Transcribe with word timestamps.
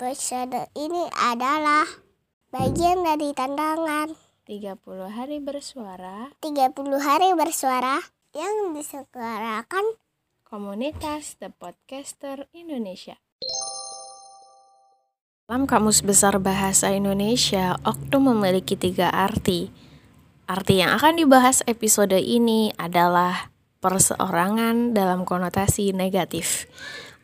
Episode 0.00 0.72
ini 0.80 1.12
adalah 1.12 1.84
bagian 2.48 3.04
dari 3.04 3.36
tantangan 3.36 4.08
30 4.48 4.80
hari 5.12 5.44
bersuara 5.44 6.32
30 6.40 6.72
hari 7.04 7.36
bersuara 7.36 8.00
yang 8.32 8.72
diselenggarakan 8.72 10.00
komunitas 10.40 11.36
The 11.36 11.52
Podcaster 11.52 12.48
Indonesia. 12.56 13.20
Dalam 15.44 15.68
Kamus 15.68 16.00
Besar 16.00 16.40
Bahasa 16.40 16.96
Indonesia, 16.96 17.76
oknum 17.84 18.32
memiliki 18.32 18.80
tiga 18.80 19.12
arti. 19.12 19.68
Arti 20.48 20.80
yang 20.80 20.96
akan 20.96 21.20
dibahas 21.20 21.60
episode 21.68 22.16
ini 22.16 22.72
adalah 22.80 23.52
perseorangan 23.84 24.96
dalam 24.96 25.28
konotasi 25.28 25.92
negatif. 25.92 26.64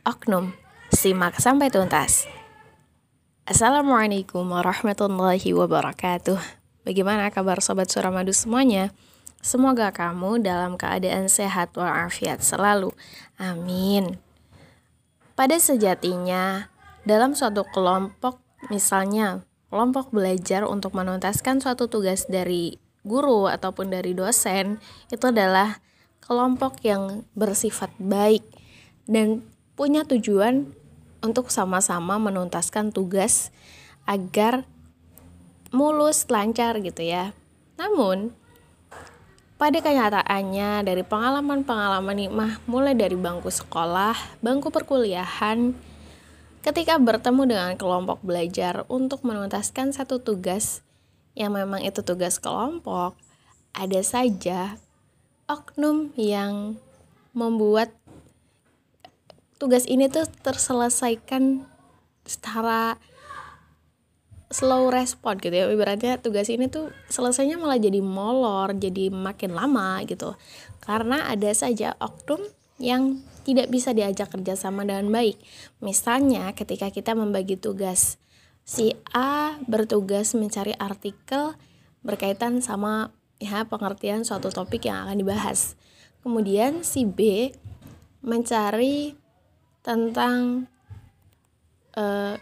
Oknum 0.05 0.53
Simak 0.93 1.41
sampai 1.41 1.73
tuntas. 1.73 2.37
Assalamualaikum 3.47 4.43
warahmatullahi 4.43 5.55
wabarakatuh. 5.55 6.35
Bagaimana 6.83 7.31
kabar 7.31 7.63
sobat 7.63 7.87
Suramadu 7.87 8.35
semuanya? 8.35 8.91
Semoga 9.39 9.95
kamu 9.95 10.43
dalam 10.43 10.75
keadaan 10.75 11.31
sehat 11.31 11.71
walafiat 11.79 12.43
selalu. 12.43 12.91
Amin. 13.39 14.19
Pada 15.39 15.63
sejatinya, 15.63 16.75
dalam 17.07 17.39
suatu 17.39 17.63
kelompok, 17.71 18.43
misalnya 18.67 19.47
kelompok 19.71 20.11
belajar 20.11 20.67
untuk 20.67 20.99
menuntaskan 20.99 21.63
suatu 21.63 21.87
tugas 21.87 22.27
dari 22.27 22.83
guru 23.07 23.47
ataupun 23.47 23.95
dari 23.95 24.11
dosen, 24.11 24.83
itu 25.15 25.23
adalah 25.23 25.79
kelompok 26.19 26.83
yang 26.83 27.23
bersifat 27.39 27.95
baik 28.03 28.43
dan 29.07 29.47
punya 29.79 30.03
tujuan 30.03 30.75
untuk 31.27 31.51
sama-sama 31.51 32.23
menuntaskan 32.23 32.95
tugas 32.95 33.51
agar 34.07 34.63
mulus, 35.75 36.23
lancar 36.31 36.79
gitu 36.79 37.03
ya. 37.03 37.35
Namun, 37.75 38.31
pada 39.59 39.83
kenyataannya 39.83 40.87
dari 40.87 41.03
pengalaman-pengalaman 41.03 42.17
Nikmah 42.17 42.53
mulai 42.71 42.95
dari 42.95 43.19
bangku 43.19 43.51
sekolah, 43.51 44.15
bangku 44.39 44.71
perkuliahan, 44.71 45.75
ketika 46.63 47.01
bertemu 47.01 47.43
dengan 47.49 47.73
kelompok 47.75 48.23
belajar 48.23 48.87
untuk 48.87 49.27
menuntaskan 49.27 49.91
satu 49.97 50.23
tugas 50.23 50.87
yang 51.37 51.53
memang 51.53 51.85
itu 51.85 52.01
tugas 52.01 52.41
kelompok, 52.41 53.19
ada 53.77 54.01
saja 54.01 54.81
oknum 55.49 56.11
yang 56.17 56.81
membuat 57.37 57.93
tugas 59.57 59.89
ini 59.89 60.09
tuh 60.09 60.29
terselesaikan 60.45 61.65
secara 62.27 63.01
slow 64.51 64.89
respon 64.93 65.39
gitu 65.43 65.55
ya. 65.55 65.67
Ibaratnya 65.67 66.23
tugas 66.23 66.47
ini 66.53 66.71
tuh 66.71 66.95
selesainya 67.11 67.59
malah 67.59 67.81
jadi 67.81 67.99
molor 67.99 68.77
jadi 68.79 69.11
makin 69.11 69.57
lama 69.57 70.03
gitu. 70.07 70.39
Karena 70.79 71.27
ada 71.27 71.51
saja 71.51 71.99
oknum 71.99 72.41
yang 72.79 73.25
tidak 73.43 73.73
bisa 73.73 73.97
diajak 73.97 74.31
kerjasama 74.31 74.85
dengan 74.85 75.09
baik. 75.09 75.41
Misalnya 75.81 76.53
ketika 76.53 76.93
kita 76.93 77.17
membagi 77.17 77.57
tugas 77.57 78.21
si 78.67 78.95
A 79.15 79.57
bertugas 79.65 80.35
mencari 80.35 80.75
artikel 80.75 81.55
berkaitan 82.03 82.59
sama 82.63 83.15
ya 83.39 83.67
pengertian 83.67 84.27
suatu 84.27 84.51
topik 84.51 84.87
yang 84.87 85.07
akan 85.07 85.23
dibahas. 85.23 85.79
Kemudian 86.27 86.83
si 86.83 87.07
B 87.07 87.51
mencari 88.27 89.15
tentang 89.87 90.67
eh, 91.95 92.35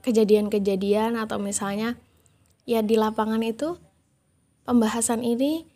kejadian-kejadian 0.00 1.20
atau 1.20 1.36
misalnya 1.36 2.00
ya 2.64 2.80
di 2.80 2.96
lapangan 2.96 3.44
itu 3.44 3.76
pembahasan 4.64 5.20
ini 5.20 5.68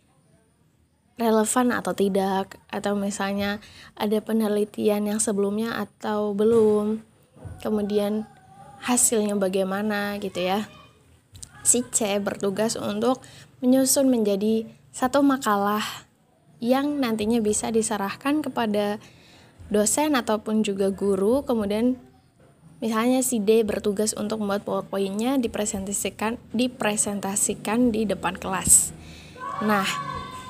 relevan 1.20 1.70
atau 1.70 1.94
tidak 1.94 2.58
atau 2.72 2.96
misalnya 2.98 3.62
ada 3.94 4.18
penelitian 4.18 5.06
yang 5.06 5.20
sebelumnya 5.20 5.76
atau 5.78 6.34
belum 6.34 7.04
kemudian 7.62 8.26
hasilnya 8.82 9.36
bagaimana 9.38 10.18
gitu 10.18 10.40
ya. 10.40 10.66
Si 11.64 11.80
C 11.94 12.20
bertugas 12.20 12.76
untuk 12.76 13.24
menyusun 13.64 14.10
menjadi 14.10 14.68
satu 14.92 15.24
makalah 15.24 15.84
yang 16.60 17.00
nantinya 17.00 17.40
bisa 17.40 17.72
diserahkan 17.72 18.44
kepada 18.44 19.00
dosen 19.74 20.14
ataupun 20.14 20.62
juga 20.62 20.94
guru 20.94 21.42
kemudian 21.42 21.98
misalnya 22.78 23.26
si 23.26 23.42
D 23.42 23.66
bertugas 23.66 24.14
untuk 24.14 24.38
membuat 24.38 24.62
powerpointnya 24.62 25.42
dipresentasikan 25.42 26.38
dipresentasikan 26.54 27.90
di 27.90 28.06
depan 28.06 28.38
kelas. 28.38 28.94
Nah 29.66 29.86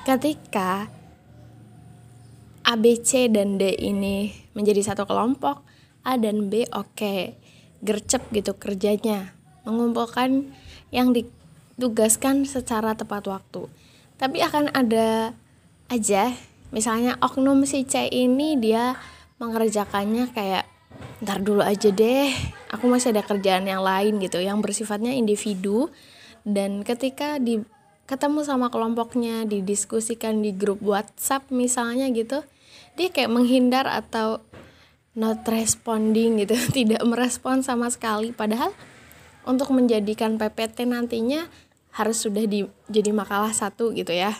ketika 0.04 0.92
A, 2.64 2.80
B, 2.80 2.96
C, 2.96 3.28
dan 3.28 3.60
D 3.60 3.76
ini 3.76 4.32
menjadi 4.56 4.80
satu 4.92 5.04
kelompok 5.04 5.60
A 6.04 6.16
dan 6.16 6.48
B 6.48 6.64
oke 6.72 6.96
okay, 6.96 7.36
gercep 7.84 8.24
gitu 8.32 8.56
kerjanya 8.56 9.36
mengumpulkan 9.68 10.52
yang 10.88 11.12
ditugaskan 11.12 12.48
secara 12.48 12.96
tepat 12.96 13.28
waktu. 13.28 13.68
Tapi 14.16 14.40
akan 14.40 14.72
ada 14.72 15.36
aja 15.92 16.32
misalnya 16.72 17.20
oknum 17.20 17.68
si 17.68 17.84
C 17.84 18.08
ini 18.08 18.56
dia 18.56 18.96
mengerjakannya 19.38 20.30
kayak 20.30 20.64
ntar 21.22 21.42
dulu 21.42 21.64
aja 21.64 21.90
deh 21.90 22.30
aku 22.70 22.90
masih 22.90 23.14
ada 23.14 23.22
kerjaan 23.22 23.66
yang 23.66 23.82
lain 23.82 24.18
gitu 24.18 24.42
yang 24.42 24.58
bersifatnya 24.58 25.14
individu. 25.14 25.90
Dan 26.44 26.84
ketika 26.84 27.40
di 27.40 27.62
ketemu 28.04 28.44
sama 28.44 28.68
kelompoknya 28.68 29.48
didiskusikan 29.48 30.44
di 30.44 30.52
grup 30.52 30.84
WhatsApp 30.84 31.48
misalnya 31.48 32.12
gitu 32.12 32.44
dia 33.00 33.08
kayak 33.08 33.32
menghindar 33.32 33.88
atau 33.88 34.44
not 35.16 35.40
responding 35.48 36.42
gitu 36.42 36.54
tidak 36.76 37.02
merespon 37.06 37.62
sama 37.62 37.88
sekali. 37.88 38.34
Padahal 38.34 38.74
untuk 39.46 39.70
menjadikan 39.72 40.36
PPT 40.36 40.84
nantinya 40.88 41.46
harus 41.94 42.26
sudah 42.26 42.42
di, 42.44 42.66
jadi 42.90 43.14
makalah 43.14 43.54
satu 43.54 43.94
gitu 43.94 44.10
ya 44.10 44.34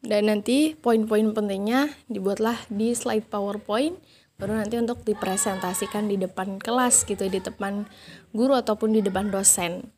dan 0.00 0.32
nanti 0.32 0.72
poin-poin 0.80 1.36
pentingnya 1.36 1.92
dibuatlah 2.08 2.56
di 2.72 2.96
slide 2.96 3.28
PowerPoint 3.28 4.00
baru 4.40 4.56
nanti 4.56 4.80
untuk 4.80 5.04
dipresentasikan 5.04 6.08
di 6.08 6.16
depan 6.16 6.56
kelas 6.56 7.04
gitu 7.04 7.28
di 7.28 7.44
depan 7.44 7.84
guru 8.32 8.56
ataupun 8.56 8.96
di 8.96 9.04
depan 9.04 9.28
dosen. 9.28 9.92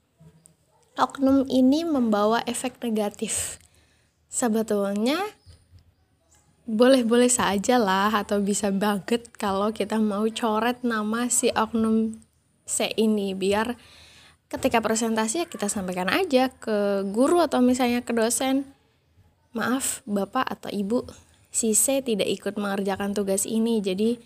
Oknum 0.99 1.47
ini 1.47 1.87
membawa 1.87 2.43
efek 2.45 2.83
negatif. 2.83 3.63
Sebetulnya 4.27 5.23
boleh-boleh 6.67 7.31
saja 7.31 7.79
lah 7.79 8.11
atau 8.11 8.43
bisa 8.43 8.75
banget 8.75 9.31
kalau 9.39 9.71
kita 9.71 10.03
mau 10.03 10.27
coret 10.27 10.83
nama 10.83 11.31
si 11.31 11.51
oknum 11.55 12.19
C 12.67 12.91
ini 12.99 13.35
biar 13.35 13.79
ketika 14.47 14.79
presentasi 14.79 15.43
ya 15.43 15.47
kita 15.51 15.67
sampaikan 15.67 16.07
aja 16.07 16.51
ke 16.55 17.03
guru 17.11 17.43
atau 17.43 17.59
misalnya 17.65 18.07
ke 18.07 18.15
dosen 18.15 18.69
maaf 19.53 20.01
bapak 20.09 20.49
atau 20.49 20.69
ibu, 20.73 21.05
si 21.53 21.77
C 21.77 22.01
tidak 22.01 22.29
ikut 22.29 22.57
mengerjakan 22.57 23.13
tugas 23.13 23.45
ini, 23.45 23.81
jadi 23.85 24.17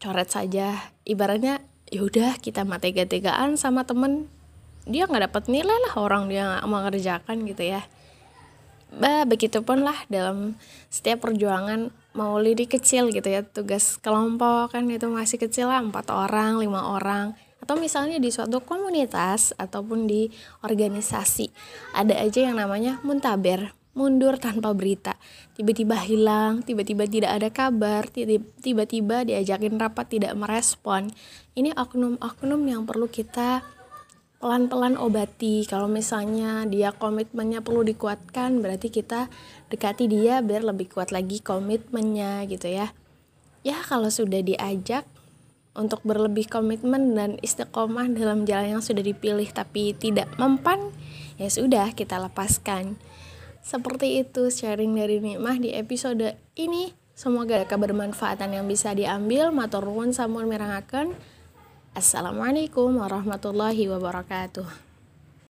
coret 0.00 0.28
saja. 0.28 0.92
Ibaratnya 1.04 1.64
yaudah 1.92 2.40
kita 2.40 2.64
mati 2.64 2.92
tega-tegaan 2.92 3.56
sama 3.60 3.84
temen, 3.84 4.28
dia 4.88 5.08
nggak 5.08 5.32
dapat 5.32 5.44
nilai 5.48 5.78
lah 5.88 5.94
orang 6.00 6.28
dia 6.28 6.48
nggak 6.48 6.68
mengerjakan 6.68 7.36
gitu 7.48 7.64
ya. 7.64 7.82
Bah, 8.92 9.24
begitupun 9.24 9.88
lah 9.88 9.96
dalam 10.12 10.60
setiap 10.92 11.24
perjuangan 11.24 11.88
mau 12.12 12.36
lidi 12.36 12.68
kecil 12.68 13.08
gitu 13.08 13.24
ya 13.24 13.40
tugas 13.40 13.96
kelompok 13.96 14.76
kan 14.76 14.84
itu 14.84 15.08
masih 15.08 15.40
kecil 15.40 15.72
lah 15.72 15.80
empat 15.80 16.12
orang 16.12 16.60
lima 16.60 16.92
orang 16.92 17.32
atau 17.64 17.80
misalnya 17.80 18.20
di 18.20 18.28
suatu 18.28 18.60
komunitas 18.60 19.56
ataupun 19.56 20.04
di 20.04 20.28
organisasi 20.60 21.48
ada 21.96 22.20
aja 22.20 22.52
yang 22.52 22.60
namanya 22.60 23.00
muntaber 23.00 23.72
mundur 23.92 24.40
tanpa 24.40 24.72
berita. 24.72 25.20
Tiba-tiba 25.52 26.00
hilang, 26.00 26.64
tiba-tiba 26.64 27.04
tidak 27.04 27.30
ada 27.36 27.48
kabar, 27.52 28.08
tiba-tiba 28.08 29.24
diajakin 29.28 29.76
rapat 29.76 30.16
tidak 30.16 30.32
merespon. 30.32 31.12
Ini 31.52 31.76
oknum-oknum 31.76 32.60
yang 32.64 32.88
perlu 32.88 33.08
kita 33.12 33.60
pelan-pelan 34.42 34.98
obati. 34.98 35.62
Kalau 35.68 35.86
misalnya 35.86 36.66
dia 36.66 36.90
komitmennya 36.90 37.60
perlu 37.60 37.86
dikuatkan, 37.86 38.58
berarti 38.58 38.90
kita 38.90 39.30
dekati 39.70 40.10
dia 40.10 40.42
biar 40.42 40.66
lebih 40.66 40.90
kuat 40.90 41.14
lagi 41.14 41.38
komitmennya 41.38 42.48
gitu 42.50 42.66
ya. 42.66 42.90
Ya 43.62 43.78
kalau 43.86 44.10
sudah 44.10 44.42
diajak 44.42 45.06
untuk 45.72 46.02
berlebih 46.02 46.50
komitmen 46.50 47.14
dan 47.14 47.38
istiqomah 47.38 48.10
dalam 48.12 48.44
jalan 48.44 48.76
yang 48.76 48.82
sudah 48.84 49.00
dipilih 49.00 49.46
tapi 49.54 49.94
tidak 49.94 50.28
mempan, 50.36 50.90
ya 51.38 51.46
sudah 51.46 51.94
kita 51.94 52.18
lepaskan. 52.18 52.98
Seperti 53.62 54.18
itu 54.18 54.50
sharing 54.50 54.90
dari 54.92 55.22
Nikmah 55.22 55.56
di 55.62 55.70
episode 55.70 56.34
ini. 56.58 56.90
Semoga 57.14 57.62
ada 57.62 57.66
kebermanfaatan 57.70 58.58
yang 58.58 58.66
bisa 58.66 58.90
diambil. 58.90 59.54
Matur 59.54 59.86
nuwun 59.86 60.10
sampun 60.10 60.50
mirangaken. 60.50 61.14
Assalamualaikum 61.94 62.98
warahmatullahi 62.98 63.86
wabarakatuh. 63.86 64.91